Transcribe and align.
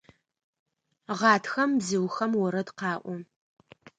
Гъатхэм 1.19 1.71
бзыухэм 1.79 2.31
орэд 2.43 2.69
къаӏо. 2.77 3.15